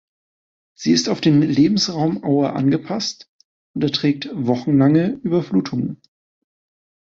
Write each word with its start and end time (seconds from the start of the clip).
Sie 0.73 0.93
ist 0.93 1.09
auf 1.09 1.21
den 1.21 1.43
Lebensraum 1.43 2.23
Aue 2.23 2.53
angepasst 2.53 3.29
und 3.75 3.83
erträgt 3.83 4.31
wochenlange 4.33 5.19
Überflutungen. 5.21 6.01